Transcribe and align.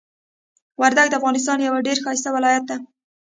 وردګ 0.81 1.07
د 1.09 1.13
افغانستان 1.19 1.57
یو 1.61 1.85
ډیر 1.87 1.97
ښایسته 2.03 2.29
ولایت 2.33 2.63
ده. 2.69 2.77